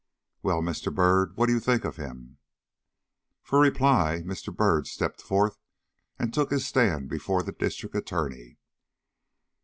"Well, 0.41 0.63
Byrd, 0.63 1.37
what 1.37 1.45
do 1.45 1.53
you 1.53 1.59
think 1.59 1.85
of 1.85 1.97
him?" 1.97 2.39
For 3.43 3.59
reply, 3.59 4.23
Mr. 4.25 4.51
Byrd 4.51 4.87
stepped 4.87 5.21
forth 5.21 5.59
and 6.17 6.33
took 6.33 6.49
his 6.49 6.65
stand 6.65 7.07
before 7.07 7.43
the 7.43 7.51
District 7.51 7.93
Attorney. 7.95 8.57